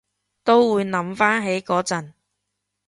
[0.43, 2.13] 都會諗返起嗰陣